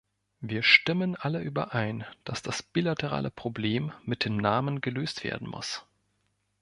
[0.39, 5.85] Wir stimmen alle überein, dass das bilaterale Problem mit dem Namen gelöst werden muss.